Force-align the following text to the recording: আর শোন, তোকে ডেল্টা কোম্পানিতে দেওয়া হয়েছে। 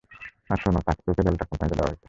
আর 0.49 0.57
শোন, 0.57 0.75
তোকে 1.05 1.21
ডেল্টা 1.23 1.45
কোম্পানিতে 1.45 1.75
দেওয়া 1.75 1.89
হয়েছে। 1.89 1.99